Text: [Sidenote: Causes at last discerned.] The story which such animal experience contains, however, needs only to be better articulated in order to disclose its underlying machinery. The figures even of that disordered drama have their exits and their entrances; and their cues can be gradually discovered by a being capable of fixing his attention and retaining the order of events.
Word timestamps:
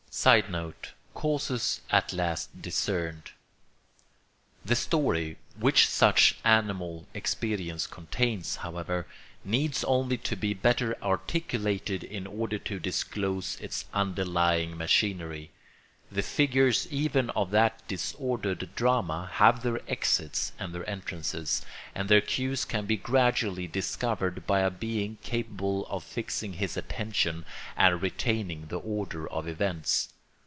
[Sidenote: 0.13 0.91
Causes 1.13 1.79
at 1.89 2.11
last 2.11 2.61
discerned.] 2.61 3.31
The 4.65 4.75
story 4.75 5.37
which 5.57 5.87
such 5.87 6.35
animal 6.43 7.07
experience 7.13 7.87
contains, 7.87 8.57
however, 8.57 9.07
needs 9.45 9.85
only 9.85 10.17
to 10.17 10.35
be 10.35 10.53
better 10.53 10.97
articulated 11.01 12.03
in 12.03 12.27
order 12.27 12.59
to 12.59 12.77
disclose 12.77 13.57
its 13.61 13.85
underlying 13.93 14.77
machinery. 14.77 15.51
The 16.13 16.21
figures 16.21 16.89
even 16.91 17.29
of 17.29 17.51
that 17.51 17.87
disordered 17.87 18.75
drama 18.75 19.29
have 19.35 19.63
their 19.63 19.79
exits 19.89 20.51
and 20.59 20.75
their 20.75 20.87
entrances; 20.89 21.65
and 21.95 22.09
their 22.09 22.19
cues 22.19 22.65
can 22.65 22.85
be 22.85 22.97
gradually 22.97 23.65
discovered 23.65 24.45
by 24.45 24.59
a 24.59 24.69
being 24.69 25.19
capable 25.23 25.85
of 25.87 26.03
fixing 26.03 26.51
his 26.55 26.75
attention 26.75 27.45
and 27.77 28.01
retaining 28.01 28.65
the 28.67 28.79
order 28.79 29.25
of 29.29 29.47
events. 29.47 30.09